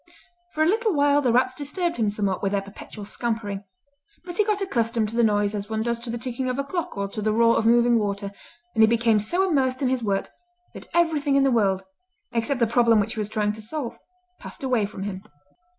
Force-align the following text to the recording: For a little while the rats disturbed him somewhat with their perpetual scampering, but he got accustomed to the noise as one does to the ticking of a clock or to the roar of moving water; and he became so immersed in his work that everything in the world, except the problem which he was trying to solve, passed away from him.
For 0.53 0.63
a 0.63 0.67
little 0.67 0.95
while 0.95 1.21
the 1.21 1.31
rats 1.31 1.53
disturbed 1.53 1.97
him 1.97 2.09
somewhat 2.09 2.41
with 2.41 2.53
their 2.53 2.61
perpetual 2.63 3.05
scampering, 3.05 3.63
but 4.25 4.37
he 4.37 4.43
got 4.43 4.59
accustomed 4.59 5.09
to 5.09 5.15
the 5.15 5.21
noise 5.23 5.53
as 5.53 5.69
one 5.69 5.83
does 5.83 5.99
to 5.99 6.09
the 6.09 6.17
ticking 6.17 6.49
of 6.49 6.57
a 6.57 6.63
clock 6.63 6.97
or 6.97 7.07
to 7.09 7.21
the 7.21 7.31
roar 7.31 7.55
of 7.55 7.67
moving 7.67 7.99
water; 7.99 8.31
and 8.73 8.81
he 8.81 8.87
became 8.87 9.19
so 9.19 9.47
immersed 9.47 9.79
in 9.83 9.89
his 9.89 10.01
work 10.01 10.31
that 10.73 10.87
everything 10.95 11.35
in 11.35 11.43
the 11.43 11.51
world, 11.51 11.83
except 12.31 12.59
the 12.59 12.65
problem 12.65 12.99
which 12.99 13.13
he 13.13 13.19
was 13.19 13.29
trying 13.29 13.53
to 13.53 13.61
solve, 13.61 13.99
passed 14.39 14.63
away 14.63 14.87
from 14.87 15.03
him. 15.03 15.21